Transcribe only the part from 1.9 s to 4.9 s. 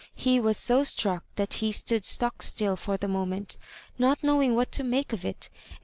stock still for the moment, not knowing what to